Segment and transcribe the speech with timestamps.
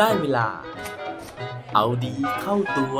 [0.00, 0.48] ได้เวลา
[1.74, 2.98] เอาดีเข้าตัว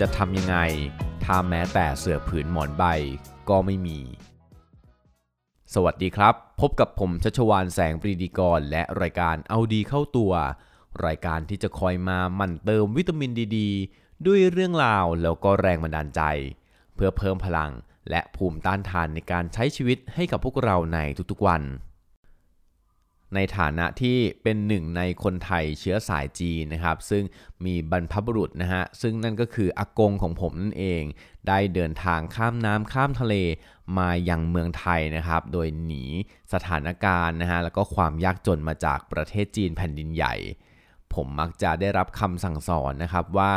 [0.00, 0.56] จะทำยังไง
[1.24, 2.84] ถ้าแม้แต่เสื่อผืนหมอนใบ
[3.48, 3.98] ก็ไม่มี
[5.74, 10.32] สวัสดีครับ พบกับผมชัชวานแสงปรีดีกร และรายการเอาดีเข้าตัว
[11.06, 13.58] รายการที่จะคอยมาหมั่นเติมวิตามินดีด
[14.26, 16.22] ด้วยเรื่องราวแล้วก็แรงบันดาลใจ
[16.94, 17.70] เพื่อเพิ่มพลัง
[18.10, 20.98] และภูมิต้านทานในการใช้ชีวิตให้กับพวกเราใน
[21.30, 21.62] ทุกๆวัน
[23.34, 27.24] ในฐานะที่เป็นหนึ่งในคนไทยเชื้อสายจีนนะครับ ซึ่ง
[27.64, 31.02] มีบรรพบุรุษนะฮะซึ่งนั่นก็คืออากงของผมนั่นเอง
[31.48, 33.34] ได้เดินทางข้ามน้ำข้ามทะเล
[33.98, 36.04] มายังเมืองไทยนะครับ โดยหนี
[36.52, 40.34] สถานการณ์นะฮะแล้วก็ความยากจนมาจากประเทศจีนแผ่นดินใหญ่
[41.14, 43.52] ผมมักจะได้รับคำสั่งสอนนะครับว่า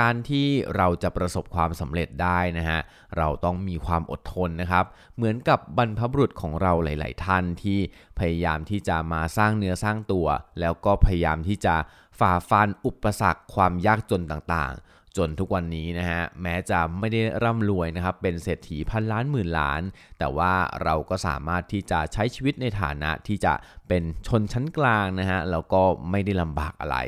[0.00, 2.80] การที่เราจะประสบความสำเร็จได้นะฮะ
[3.18, 4.84] เราต้องมีความอดทนนะครับ
[5.16, 7.78] เหมือนกับบรรพบุรุษของเราหลาย ๆ ท่านที่
[8.18, 10.26] พยายามที่จะมาสร้างเนื้อสร้างตัว
[10.60, 11.74] แล้วก็พยายามที่จะ
[12.18, 19.82] ฝ่าฟันอุปสรรคความยากจนต่าง ๆ จนทุกวันนี้นะฮะแม้จะไม่ได้ร่ำรวยนะครับเป็นเศรษฐีพันล้านหมื่นล้าน
[20.18, 23.54] แต่ว่าเราก็สามารถที่จะใช้ชีวิตในฐานะที่จะ
[23.88, 26.98] เป็นชนชั้นกลางนะฮะแล้วก็ไม่ได้ลำบากอะไร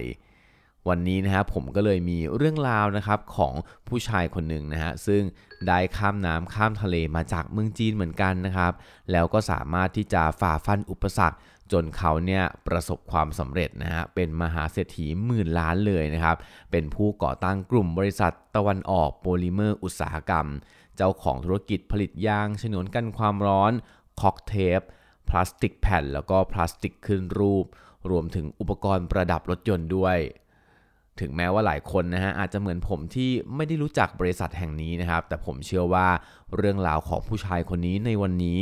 [0.89, 3.55] วันนี้นะฮะผมก็เลยมีเรื่องราวนะครับของ
[3.89, 5.23] ผู้ชายคนหนึ่งนะฮะซึ่ง
[5.69, 8.73] ได้ข้ามน้ำข้ามทะเลมาจากเมืองจีนเหมือนกันนะครับ
[9.13, 11.37] แล้วก็สามารถที่จะฝ่าฟันอุปสรรค
[11.75, 16.37] จนเขาเนี่ยประสบความสำเร็จนะฮะเป็นมหาเศรษฐีหมื่นล้านเลยนะครับ
[16.71, 20.47] เป็นผู้ก่อตั้งกลุ่มบริษัทตะวันออกโพลิเมอร์อุตสาหกรรม
[20.97, 23.73] เจ้าของธุรกิจผลิตยางฉนวนกันความร้อน
[24.21, 24.81] ค็อกเทป
[25.29, 27.65] พลาสติกแผ่น แล้วก็พลาสติกขึ้นรูป
[28.11, 30.19] รวมถึงอุปกรณ์ประดับรถยนต์ด้วย
[31.21, 36.09] ถึงแม้ว่าหลายคนนะฮะอาจจะเหมือนผมที่ไม่ได้รู้จักบริษัทแห่งนี้นะครับ แต่ผมเชื่อว่า
[36.57, 38.61] เรื่องราวของผู้ชายคนนี้ในวันนี้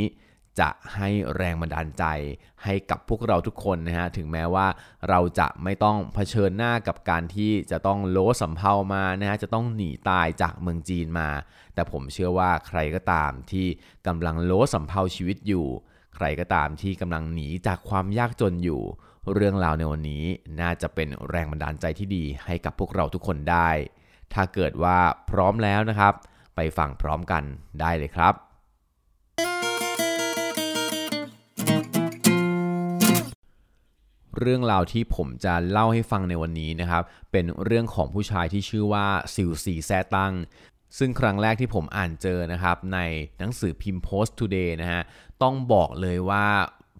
[0.59, 2.03] จะให้แรงบันดาลใจ
[2.63, 4.67] ให้กับพวกเราทุกคนนะฮะ ถึงแม้ว่า
[5.09, 11.29] เราจะไม่ต้องเผชิญหน้ากับการที่จะต้องโลสำเภามานะฮะ จะต้องหนีตายจากเมืองจีนมา
[11.73, 13.67] แต่ผมเชื่อว่าใครก็ตามที่
[14.07, 15.67] กำลังโลสำเภาชีวิตอยู่
[16.15, 18.81] ใครก็ตามที่กำลังหนีจากความยากจนอยู่
[19.33, 20.23] เรื่องราวในวันนี้
[20.61, 23.69] น่าจะเป็นแรงบันดาลใจที่ดีให้กับพวกเราทุกคนได้
[24.33, 24.97] ถ้าเกิดว่า
[25.29, 26.13] พร้อมแล้วนะครับ
[26.55, 27.43] ไปฟังพร้อมกัน
[27.81, 28.33] ได้เลยครับ
[34.39, 40.33] เรื่องราวที่ผมจะเล่าให้ฟังในวันนี้นะครับ เป็นเรื่องของผู้ชายที่ชื่อว่าซิวซีแซตัง
[40.97, 42.99] ซึ่งครั้งแรกที่ผมอ่านเจอนะครับ ใน
[43.39, 45.01] หนังสือพิมพ์ Post Today นะฮะ
[45.41, 46.45] ต้องบอกเลยว่า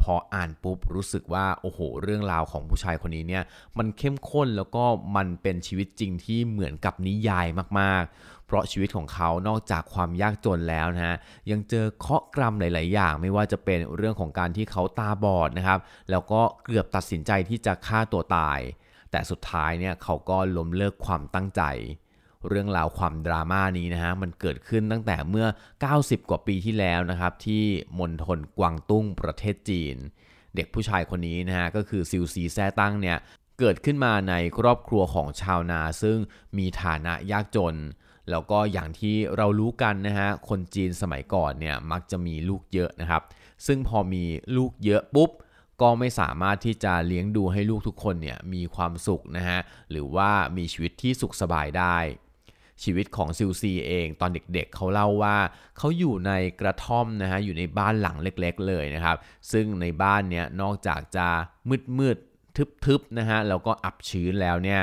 [0.01, 3.44] พออ่านปุ๊บรู้สึกว่าโอ้โห เรื่องราวของผู้ชายคนนี้เนี่ย
[3.77, 4.83] มันเข้มข้นแล้วก็
[5.15, 7.47] มันเป็นชีวิตจริงที่เหมือนกับนิยาย
[7.79, 11.18] มากๆเพราะชีวิตของเขานอกจากความยากจนแล้วนะฮะ
[11.52, 15.80] ยังเจอเคาะกรรมหลาย ๆ อย่าง ไม่ว่าจะเป็นเรื่องของการที่เขาตาบอดนะครับ
[16.12, 18.59] แล้วก็เกือบตัดสินใจที่จะฆ่าตัวตาย
[19.12, 21.64] แต่สุดท้ายเนี่ยเขาก็ล้มเลิกความตั้งใจ
[22.50, 25.48] เรื่องราวความดราม่านี้นะฮะมันเกิดขึ้นตั้งแต่เมื่อ
[25.88, 27.64] 90 กว่าปีที่แล้วนะครับที่
[28.00, 29.96] มณฑลกวางตุ้งประเทศจีน
[30.56, 33.18] เด็กผู้ชายคนนี้นะฮะก็คือซิวซีแซ่ตั้งเนี่ย
[33.60, 36.18] เกิดขึ้นมาในครอบครัวของชาวนาซึ่ง
[36.58, 37.75] มีฐานะยากจน
[38.29, 43.22] แล้วก็อย่างที่เรารู้กันนะฮะคนจีนสมัยก่อนเนี่ยมักจะมีลูกเยอะนะครับ
[43.66, 44.23] ซึ่งพอมี
[44.57, 45.29] ลูกเยอะปุ๊บ
[45.81, 49.59] ก็ไม่สามารถที่จะเลี้ยงดูให้ลูกทุกคนเนี่ยมีความสุขนะฮะ
[49.91, 51.97] หรือว่ามีชีวิตที่สุขสบายได้
[52.83, 55.38] ชีวิตของซิลซีเองตอนเด็กๆเขาเล่าว่า
[55.78, 56.31] เขาอยู่ใน
[56.62, 59.17] กระท่อมนะฮะอยู่ในบ้านหลังเล็กๆเลยนะครับ
[59.51, 61.28] ซึ่งในบ้านเนี้ยนอกจากจะ
[62.00, 64.81] มืดๆทึบๆนะฮะแล้วก็อับชื้นแล้วเนี่ย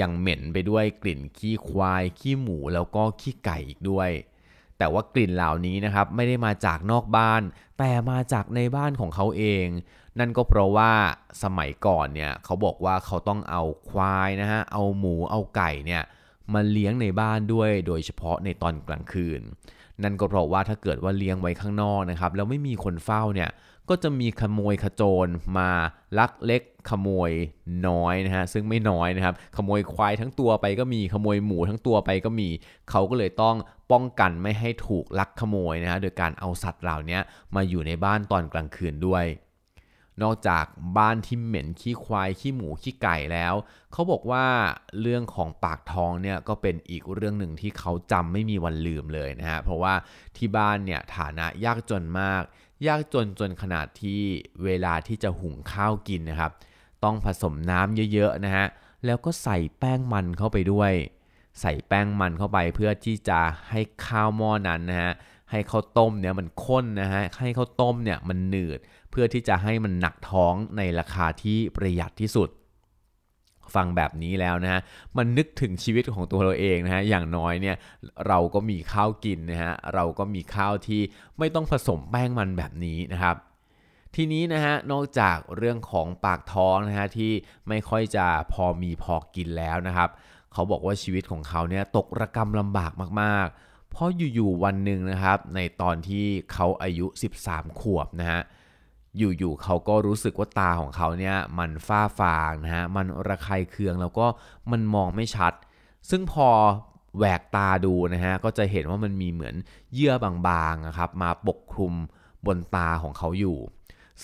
[0.00, 4.10] ยังเหม็นไปด้วยกลิ่นขี้ควาย ขี้หมูแล้วก็ขี้ไก่อีกด้วย
[4.78, 7.42] แต่ว่ากลิ่นเหล่านี้นะครับไม่ได้มาจากนอกบ้าน
[7.78, 9.66] แต่มาจากในบ้านของเขาเอง
[10.18, 10.92] นั่นก็เพราะว่า
[11.42, 16.02] สมัยก่อนเนี่ยเขาบอกว่าเขาต้องเอาควายนะฮะเอาหมูเอาไก่เนี่ย
[16.52, 19.40] มาเลี้ยงในบ้านด้วย โดยเฉพาะในตอนกลางคืน
[20.02, 23.50] นั่นก็เพราะว่าถ้าเกิดว่าเลี้ยงไว้ข้างนอกนะครับแล้วไม่มีคนเฝ้าเนี่ย
[23.88, 25.26] ก็จะมีขโมยขโจร
[25.58, 25.70] มา
[26.18, 27.30] ลักเล็ก ขโมย
[27.88, 32.48] น้อยนะฮะซึ่งไม่น้อยนะครับ ขโมยควายทั้งตัวไปก็มีขโมยหมูทั้งตัวไปก็มี
[32.90, 33.56] เขาก็เลยต้อง
[33.92, 37.18] ป้องกันไม่ให้ถูกลักขโมยนะฮะโดยการเอาสัตว์เหล่านี้
[37.54, 39.26] มาอยู่ในบ้านตอนกลางคืนด้วย
[40.22, 40.64] นอกจาก
[40.98, 43.54] บ้านที่เหม็นขี้ควายขี้หมูขี้ไก่แล้ว
[43.92, 44.44] เขาบอกว่า
[45.00, 49.94] เรื่องของปากท้องเนี่ยก็เป็นอีกเรื่องหนึ่งที่เขาจำไม่มีวันลืมเลยนะฮะเพราะว่า
[50.36, 52.42] ที่บ้านเนี่ยฐานะยากจนมาก
[52.86, 54.20] ยากจนจนขนาดที่
[54.64, 56.52] เวลาที่จะหุงข้าวกินนะครับ
[57.04, 58.66] ต้องผสมน้ำเยอะๆนะฮะ
[59.06, 60.92] แล้วก็ใส่แป้งมันเข้าไปด้วย
[61.60, 63.40] ใส่แป้งมันเข้าไปเพื่อที่จะ
[63.70, 65.12] ให้ข้าวหม้อนั้นนะฮะ
[65.50, 68.78] ให้ข้าวต้มเนี่ยมันข้นนะฮะให้ข้าวต้มเนี่ยมันหนืด
[69.10, 72.48] เพื่อที่จะให้มันหนักท้องในราคาที่ประหยัดที่สุด
[73.74, 74.80] ฟังแบบนี้แล้วนะฮะ
[75.16, 77.76] มันนึกถึงชีวิตของตัวเราเองนะฮะอย่างน้อยเนี่ย
[78.26, 81.00] เราก็มีข้าวกินนะฮะเราก็มีข้าวที่
[81.38, 83.36] ไม่ต้องผสมแป้งมันแบบนี้นะครับ
[84.14, 87.32] ทีนี้นะฮะนอกจากเรื่องของปากท้องนะฮะที่
[87.68, 90.08] ไม่ค่อยจะพอมีพอกินแล้วนะครับ
[90.52, 97.06] เขาบอกว่าชีวิตของเขาเนี่ยตกระกรรมลำบากมากๆ เพราะอยู่ๆวันหนึ่งนะครับ ในตอนที่เขาอายุ
[97.44, 98.40] 13 ขวบนะฮะ
[99.18, 104.26] อยู่ๆเขาก็รู้สึกว่าตาของเขาเนี่ยมันฝ้าฟางนะฮะมันระคายเคืองแล้วก็
[104.70, 105.52] มันมองไม่ชัด
[106.10, 106.48] ซึ่งพอ
[107.16, 109.54] แหวกตาดูนะฮะก็จะเห็นว่ามันมีเหมือน
[109.94, 111.94] เยื่อบางๆนะครับมาปกคลุม
[112.46, 113.58] บนตาของเขาอยู่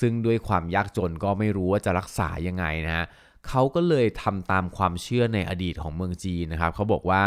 [0.01, 3.07] ซึ่งด้วยความยากจนก็ไม่รู้ว่าจะรักษายังไงนะฮะ
[3.49, 7.23] เขาก็เลยทำตามความเชื่อในอดีตของเมืองจีนนะครับเขาบอกว่า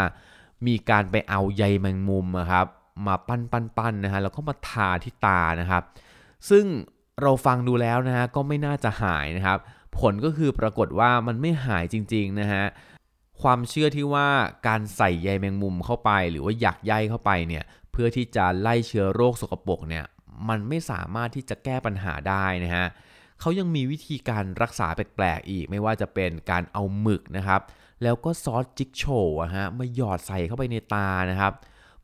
[0.67, 2.65] มีการไปเอาใยแมงมุมนะครับ
[3.07, 5.83] มาปั้นปั้นปั้นนะฮะแล้วก็มาทาที่ตานะครับ
[6.49, 6.65] ซึ่ง
[7.21, 9.59] เราฟังดูแล้วนะฮะก็ไม่น่าจะหายนะครับ
[9.99, 12.63] ผลก็คือปรากฏว่ามันไม่หายจริงๆนะฮะ
[13.41, 14.27] ความเชื่อที่ว่า
[14.67, 20.05] การใส่ใยแมงมุมเข้าไป หรือว่าหยักใยเข้าไปเนี่ยเพื่อที่จะไล่เชื้อโรคสกปรกเนี่ย
[20.49, 22.87] มันไม่สามารถที่จะแก้ปัญหาได้นะฮะ
[23.39, 27.61] เขายังมีวิธีการรักษาแปลกๆอีก ไม่ว่าจะเป็นการเอาหมึกนะครับ
[28.03, 31.53] แล้วก็ซอสจิ๊กโชว์อะฮะมาหยอดใส่เข้าไปในตานะครับ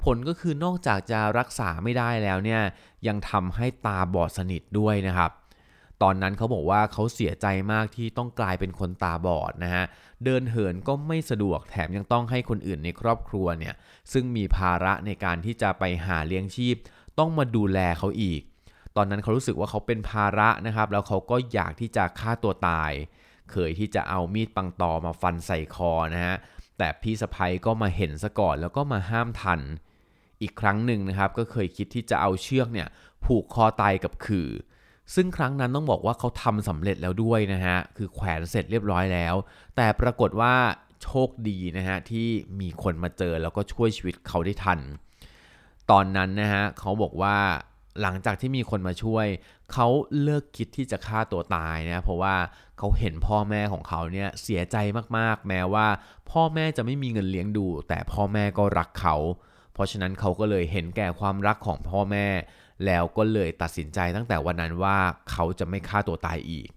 [0.04, 2.62] ผลก็คือนอกจากจะรักษาไม่ได้แล้วเนี่ย
[3.08, 5.32] ยังทำให้ตาบอดสนิทด้วยนะครับ
[6.02, 9.84] ตอนนั้นเขาบอกว่าเขาเสียใจมากที่ต้องกลายเป็นคนตาบอดนะฮะ
[10.26, 13.74] เดินเหินก็ไม่สะดวกแถมยังต้องให้คนอื่นในครอบครัวเนี่ย
[14.12, 16.76] ซึ่งมีภาระในการที่จะไปหาเลี้ยงชีพ
[17.20, 18.42] ต้องมาดูแลเขาอีก
[18.96, 22.92] ตอนนั้นเขารู้สึกว่าเขาเป็นภาระนะครับ แล้วเขาก็อยากที่จะฆ่าตัวตาย
[23.52, 26.36] เคยที่จะเอามีดปังตอมาฟันใส่คอนะฮะ
[26.78, 29.62] แต่พี่สะพ้ยก็มาเห็นซะก่อนแล้วก็มาห้ามทัน
[30.42, 32.88] อีกครั้งหนึ่งนะครับ ก็เคยคิดที่จะเอาเชือกเนี่ย
[33.26, 34.50] ผูกคอตายกับขื่อ
[35.16, 39.36] ซึ่งครั้งนั้นต้องบอกว่าเขาทำสำเร็จแล้วด้วยนะฮะ คือแขวนเสร็จเรียบร้อยแล้ว
[39.76, 40.54] แต่ปรากฏว่า
[41.04, 42.28] โชคดีนะฮะที่
[42.60, 44.80] มีคนมาเจอแล้วก็ช่วยชีวิตเขาได้ทัน
[45.92, 47.38] ตอนนั้นนะฮะเขาบอกว่า
[48.02, 49.28] หลังจากที่มีคนมาช่วย
[49.74, 49.88] เขา
[50.22, 52.36] เลิกคิดที่จะฆ่าตัวตายนะเพราะว่า
[52.78, 54.78] เขาเห็นพ่อแม่ของเขาเนี่ยเสียใจ
[55.18, 55.88] มากๆ แม้ว่า
[56.32, 59.16] พ่อแม่จะไม่มีเงินเลี้ยงดู แต่พ่อแม่ก็รักเขา
[59.74, 62.28] เพราะฉะนั้นเขาก็เลยเห็นแก่ความรักของพ่อแม่
[62.86, 64.98] แล้วก็เลยตัดสินใจตั้งแต่วันนั้นว่า
[65.32, 66.70] เขาจะไม่ฆ่าตัวตายอีก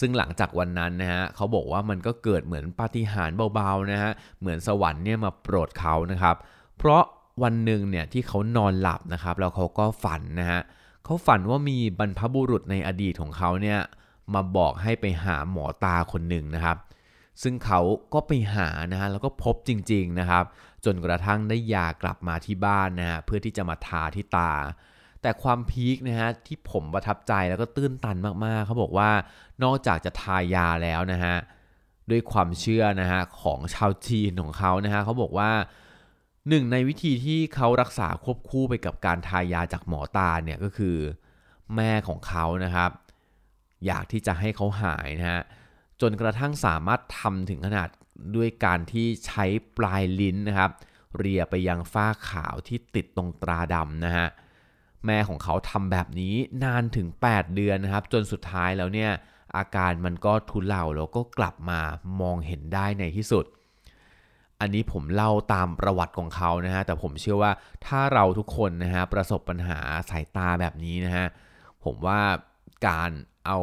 [0.00, 6.36] ซึ่งหลังจากวันนั้นนะฮะเขาบอกว่ามันก็เกิดเหมือนปาฏิหาริย์เบาๆนะฮะเหมือนสวรรค์เนี่ยมาโปรดเขานะครับ
[6.78, 7.02] เพราะ
[7.42, 10.60] วันหนึ่งเนี่ยที่เขานอนหลับนะครับแล้วเขาก็ฝันนะฮะ
[11.04, 13.78] เขาฝันว่ามีบรรพบุรุษในอดีตของเขาเนี่ย
[14.34, 16.76] มาบอกให้ไปหาหมอตาคนหนึ่งนะครับ
[17.42, 17.80] ซึ่งเขา
[18.14, 20.44] ก็ไปหานะฮะแล้วก็พบจริงๆนะครับ
[20.84, 24.52] จนกระทั่งได้ยากลับมาที่บ้านนะฮะเพื่อที่จะมาทาที่ตา
[25.22, 29.10] แต่ความพีคนะฮะที่ผมประทับใจแล้วก็ตื้นตันมากๆ เขาบอกว่า
[29.62, 31.36] นอกจากจะทายาแล้วนะฮะ
[32.10, 35.50] ด้วยความเชื่อนะฮะของชาวจีนของเขานะฮะเขาบอกว่า
[36.48, 40.96] หนึ่งในวิธีที่เขารักษาควบคู่ไปกับการทายาจากหมอตาเนี่ยก็คือ
[41.76, 42.90] แม่ของเขานะครับ
[43.86, 45.42] อยากที่จะให้เขาหายนะฮะ
[46.00, 47.88] จนกระทั่งสามารถทำถึงขนาด
[48.36, 49.44] ด้วยการที่ใช้
[49.78, 50.70] ปลายลิ้นนะครับ
[51.18, 54.26] เรียไปยังฝ้าขาวที่ติดตรงตราดำนะฮะ
[55.06, 56.34] แม่ของเขาทำแบบนี้
[56.64, 59.10] นานถึง 8 เดือนนะครับ จนสุดท้ายแล้วเนี่ย
[59.56, 61.80] อาการมันก็ทุเลาแล้วก็กลับมา
[62.20, 63.44] มองเห็นได้ในที่สุด
[64.60, 67.52] อันนี้ผมเล่าตามประวัติของเขานะฮะแต่ผมเชื่อว่า
[67.86, 69.78] ถ้าเราทุกคนนะฮะประสบปัญหา
[70.10, 71.26] สายตาแบบนี้นะฮะ
[71.84, 72.20] ผมว่า
[72.88, 73.10] การ
[73.46, 73.58] เอา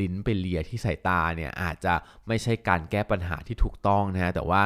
[0.00, 1.94] ลิ้นไปเลียที่สายตาเนี่ยอาจจะ
[2.26, 4.62] ไม่ใช่การแก้ปัญหาที่ถูกต้องนะฮะแต่ว่า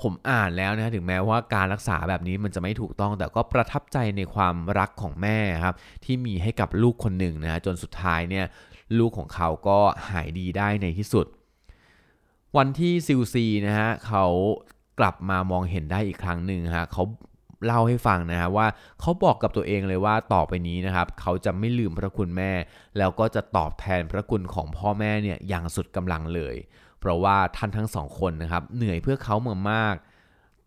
[0.00, 5.74] ผมอ่านแล้วนะถึงแม้ว่าการรักษาแบบนี้มันจะไม่ถูกต้อง แต่ก็ประทับใจในความรักของแม่ครับ
[6.04, 8.46] ที่มีให้กับลูกคนหนึ่งนะฮะจนสุดท้ายเนี่ย
[8.98, 9.78] ลูกของเขาก็
[10.10, 11.26] หายดีได้ในที่สุด
[12.56, 14.26] วันที่ซิลซีนะฮะเขา
[14.98, 17.04] กลับมามองเห็นได้อีกครั้งหนึ่งฮะเขา
[17.66, 18.66] เล่าให้ฟังนะฮะว่า
[19.00, 22.52] เขาบอกกับตัวเองเลยว่าต่อไปนี้นะครับเขาจะไม่ลืมพระคุณแม่
[22.98, 26.56] แล้วก็จะตอบแทนพระคุณของพ่อแม่เนี่ยอย่างสุดกำลังเลย
[27.00, 29.94] เพราะว่าท่านทั้งสองคนนะครับเหนื่อยเพื่อเขาเมือมาก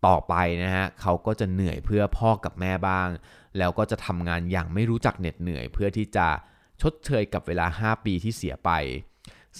[0.06, 3.08] ต่อไปนะฮะเขาก็จะเหนื่อยเพื่อพ่อกับแม่บ้าง
[3.58, 6.28] แล้วก็จะทำงานอย่างไม่รู้จักเหน็ดเหนื่อย เพื่อที่จะ
[6.82, 8.70] ชดเชยกับเวลา 5 ปีที่เสียไป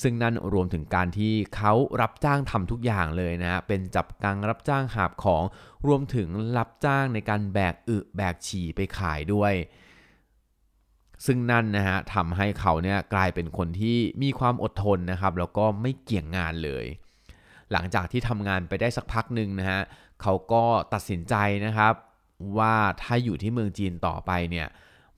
[0.01, 5.43] ซึ่งนั่นรวมถึงการที่เขารับจ้างทำทุกอย่างเลยนะฮะ เป็นจับกังรับจ้างหาบของ
[5.87, 9.55] รวมถึงรับจ้างในการแบกอึแบกฉี่ไปขายด้วย
[11.27, 16.87] ซึ่งนั่นนะฮะทำให้เขาเนี่ยกลายเป็นคนที่มีความอดทนนะครับ แล้วก็ไม่เกี่ยงงานเลย
[17.73, 19.81] หลังจากที่ทำงานไปได้สักพักหนึ่งนะฮะ
[20.23, 21.35] เขาก็ตัดสินใจ
[21.67, 21.95] นะครับ
[22.59, 24.69] ว่าถ้าอยู่ที่เมืองจีนต่อไปเนี่ย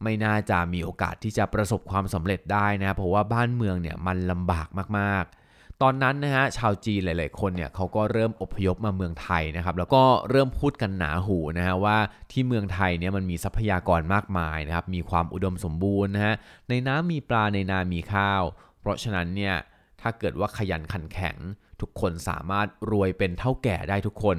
[0.03, 11.99] ไม่น่าจะมีโอกาสที่จะประสบความสำเร็จได้นะเพราะว่าบ้านเมืองเนี่ยมันลำบากมากๆตอนนั้นนะฮะชาวจีนหลาย ๆ คนเนี่ยเขาก็เริ่มอพยพมาเมืองไทยนะครับแล้วก็เริ่มพูดกันหนาหูนะฮะว่า
[12.31, 16.35] ที่เมืองไทยเนี่ยมันมีทรัพยากรมากมายนะครับมีความอุดมสมบูรณ์นะฮะ
[16.69, 18.43] ในน้ำมีปลาในนามีข้าว
[18.81, 19.55] เพราะฉะนั้นเนี่ย
[20.01, 21.37] ถ้าเกิดว่าขยันขันแข็ง
[21.81, 24.39] ทุกคนสามารถรวยเป็นเท่าแก่ได้ทุกคน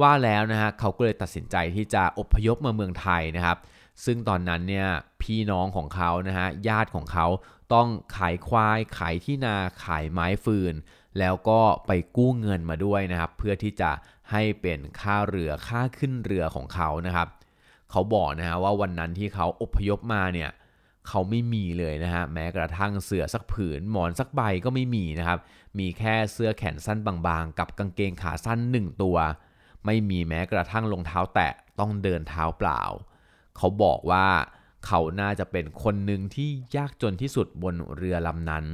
[0.00, 3.56] ว่าแล้วนะฮะเขาก็เลยตัดสินใจที่จะอพยพมาเมืองไทยนะครับ
[4.04, 4.88] ซึ่งตอนนั้นเนี่ย
[5.22, 7.26] พี่น้องของเขานะฮะญาติของเขา
[7.74, 10.74] ต้องขายควายขายที่นาขายไม้ฟืน
[11.18, 13.90] แล้วก็ไปกู้เงินมาด้วยนะครับ เพื่อที่จะ
[14.30, 17.28] ให้เป็นค่าเรือค่าขึ้นเรือของเขานะครับ
[17.90, 20.50] เขาบอกนะฮะว่าวันนั้นที่เขาอพยพมาเนี่ย
[21.08, 25.38] เขาไม่มีเลยนะฮะแม้กระทั่งเสื้อสักผืนหมอนสักใบก็ไม่มีนะครับ
[25.78, 29.16] มีแค่เสื้อแขนสั้นบางๆ กับกางเกงขาสั้นหนึ่งตัว
[29.86, 32.82] ไม่มีแม้กระทั่งรองเท้าแตะต้องเดินเท้าเปล่า
[33.56, 34.26] เขาบอกว่า
[34.86, 38.64] เขาน่าจะเป็นคนหนึ่งที่ยากจนที่สุดบนเรือลำนั้น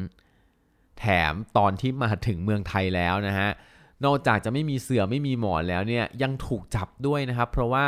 [0.99, 3.51] แถมตอนที่มาถึงเมืองไทยแล้วนะฮะ
[4.05, 7.85] นอกจากจะไม่มีเสือไม่มีหมอนแล้วเนี่ยยังถูกจับด้วยนะครับ เพราะว่า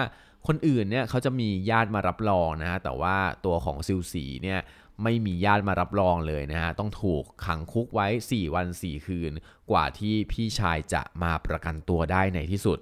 [0.47, 4.61] คนอื่นเนี่ยเขาจะมีญาติมารับรองนะฮะ แต่ว่าตัวของซิลสีเนี่ย
[5.03, 9.33] ไม่มีญาติมารับรองเลยนะฮะ ต้องถูกขังคุกไว้ 4 วัน 4 คืน
[9.71, 12.79] กว่าที่พี่ชายจะมาประกันตัวได้ในที่สุด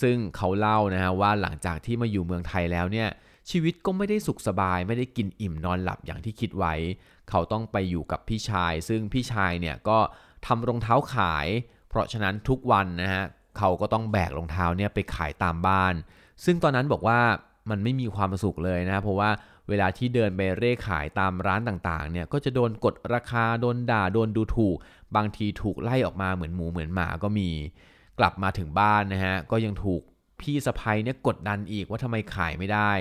[0.00, 3.08] ซึ่งเขาเล่านะฮะว่าหลังจากที่มาอยู่เมืองไทยแล้วเนี่ย
[3.50, 6.74] ชีวิตก็ไม่ได้สุขสบายไม่ได้กินอิ่มนอนหลับอย่างที่คิดไว้
[7.30, 9.98] เขาต้องไปอยู่กับพี่ชาย ซึ่งพี่ชายเนี่ยก็
[10.46, 11.46] ทำรองเท้าขาย
[11.88, 13.24] เพราะฉะนั้นทุกวันนะฮะ
[13.58, 15.94] เขาก็ต้องแบกรองเท้าเนี่ยไปขายตามบ้าน
[16.44, 17.20] ซึ่งตอนนั้นบอกว่า
[17.70, 19.30] มันไม่มีความสุขเลยนะเพราะว่า
[19.68, 24.76] เวลาที่เดินไปเร่ขายตามร้านต่างๆเนี่ยก็จะโดนกดราคาโดนด่าโดนดูถูก
[25.16, 27.50] บางทีถูกไล่ออกมาเหมือนหมูเหมือนหมาก็มี
[28.18, 30.02] กลับมาถึงบ้านนะฮะก็ยังถูก
[30.40, 32.92] พี่สะพ้ยเนี่ยกดดันอีกว่าทำไมขายไม่ได้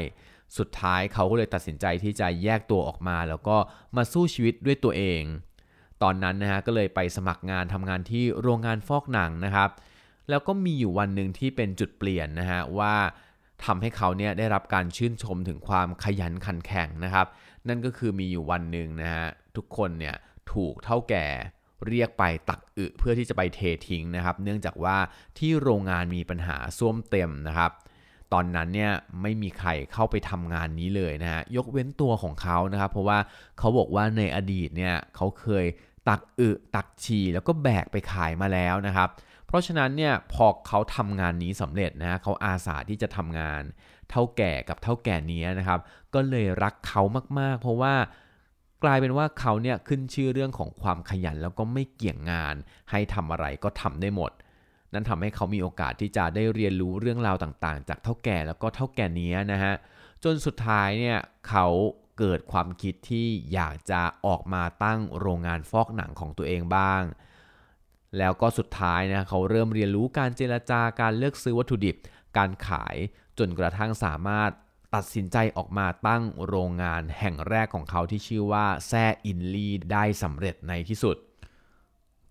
[0.58, 3.58] สุดท้ายเขาก็เลยตัดสินใจที่จะแยกตัวออกมา แล้วก็
[3.96, 5.24] มาสู้ชีวิตด้วยตัวเอง
[6.04, 9.70] ตอนนั้นนะฮะก็เลยไปสมัครงานทำงานที่โรงงานฟอกหนังนะครับ
[10.30, 12.96] แล้วก็มีอยู่วันหนึ่งที่เป็นจุดเปลี่ยนนะฮะว่า
[13.66, 17.28] ทำให้เขาเนี่ยได้รับการชื่นชมถึงความขยันขันแข็งนะครับ
[17.68, 20.16] นั่นก็คือมีอยู่วันหนึ่งนะฮะทุกคนเนี่ย
[20.54, 21.28] ถูกเท่าแก่
[21.88, 24.98] เรียกไปตักอึเพื่อที่จะไปเททิ้งนะครับ เนื่องจากว่า
[25.38, 27.72] ที่โรงงานมีปัญหาส้วมเต็มนะครับ
[28.34, 28.92] ตอนนั้นเนี่ย
[29.22, 33.18] ไม่มีใครเข้าไปทำงานนี้เลยนะฮะยกเว้นตัวของเขานะครับ เพราะว่า
[33.60, 35.66] เขาบอกว่าในอดีตเนี่ยเขาเคย
[36.10, 39.10] ตักอึตักฉี่แล้วก็แบกไปขายมาแล้วนะครับ
[39.48, 43.62] เพราะฉะนั้นเนี่ยพอเขาทำงานนี้สำเร็จนะเขาอาสาที่จะทำงาน
[44.10, 45.80] เท่าแก่กับเท่าแก่นี้นะครับ
[46.14, 47.02] ก็เลยรักเขา
[47.40, 47.94] มากๆ เพราะว่า
[48.84, 52.56] กลายเป็นว่าเขาเนี่ยขึ้นชื่อเรื่องของความขยันแล้วก็ไม่เกี่ยงงาน
[52.92, 54.32] ให้ทำอะไรก็ทำได้หมด
[54.94, 59.74] นั่นทำให้เขามีโอกาสที่จะได้เรียนรู้เรื่องราวต่างๆ จากเท่าแก่แล้วก็เท่าแก่นี้นะฮะ
[60.24, 61.18] จนสุดท้ายเนี่ย
[61.50, 61.68] เขา
[62.20, 67.04] เกิดความคิดที่อยากจะออกมาตั้งโรงงานฟอกหนังของตัวเองบ้าง
[68.18, 71.96] แล้วก็สุดท้ายนะเขาเริ่มเรียนรู้การเจรจาการเลือกซื้อวัตถุดิบ
[72.38, 72.96] การขาย
[73.40, 74.52] จนกระทั่งสามารถ
[74.96, 81.18] ตัดสินใจออกมาตั้งโรงงานแห่งแรกของเขาที่ชื่อว่าแซ่อินลีได้สำเร็จในที่สุด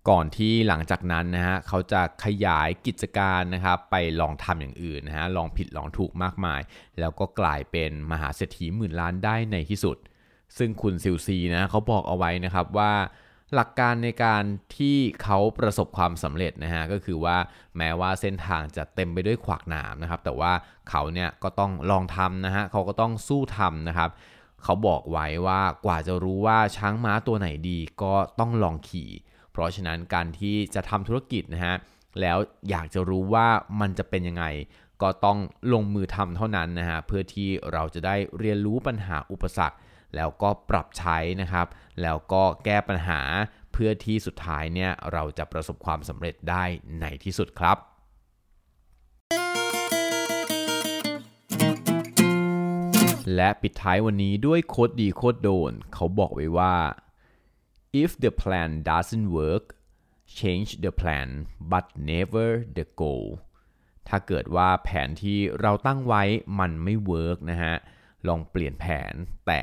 [0.09, 6.61] ก่อนที่หลังจากนั้นนะฮะเขาจะขยายกิจการนะครับไปลองทำอย่างอื่นนะฮะลองผิดลองถูกมากมาย
[7.01, 9.97] แล้วก็กลายเป็นมหาเศรษฐีหมื่นล้านได้ในที่สุด
[10.59, 12.93] ซึ่งคุณซิลซีนะเขาบอกเอาไว้นะครับว่า
[13.55, 14.45] หลักการในการ
[14.76, 17.37] ที่เขาประสบความสำเร็จนะฮะก็คือว่า
[17.76, 20.53] แม้ว่าเส้นทางจะเต็มไปด้วยขวากหนามนะครับ แต่ว่า
[20.91, 24.11] เขาเนี่ยก็ต้องลองทำนะฮะเขาก็ต้องสู้ทำนะครับ
[24.62, 29.11] เขาบอกไว้ว่ากว่าจะรู้ว่าช้างม้าตัวไหนดีก็ต้องลองขี่
[29.53, 31.75] เพราะฉะนั้นการที่จะทำธุรกิจนะฮะ
[32.21, 32.38] แล้ว
[32.71, 33.47] อยากจะรู้ว่า
[33.81, 34.45] มันจะเป็นยังไง
[35.03, 35.38] ก็ต้อง
[35.73, 39.76] ลงมือทำเท่านั้นนะฮะเพื่อที่เราจะได้เรียนรู้ปัญหาอุปสรรค
[40.16, 41.66] แล้วก็ปรับใช้นะครับ
[42.02, 43.20] แล้วก็แก้ปัญหา
[43.73, 46.64] เพื่อที่สุดท้ายเนี่ยเราจะประสบความสำเร็จได้
[47.00, 47.78] ในที่สุดครับ
[53.35, 56.75] และปิดท้ายวันนี้ด้วยโคดดีโคดโดน เขาบอกไว้ว่า
[58.02, 59.64] if the plan doesn't work
[60.38, 61.28] change the plan
[61.73, 63.26] but never the goal
[64.08, 66.23] ถ้าเกิดว่าแผนที่เราตั้งไว้
[66.58, 67.75] มันไม่เวิร์กนะฮะ
[68.28, 69.12] ลองเปลี่ยนแผน
[69.46, 69.62] แต่